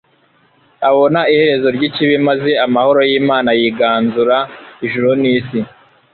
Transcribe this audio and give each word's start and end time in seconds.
Abona 0.89 1.19
iherezo 1.33 1.67
ry'ikibi, 1.75 2.15
maze 2.27 2.51
amahoro 2.65 2.99
y'Imana 3.09 3.49
yiganzura 3.59 4.37
ijuru 4.85 5.09
n'isi. 5.21 5.59